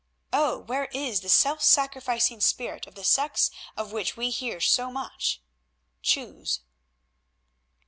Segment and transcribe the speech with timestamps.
[0.33, 0.57] Oh!
[0.61, 5.43] where is the self sacrificing spirit of the sex of which we hear so much?
[6.01, 6.61] Choose."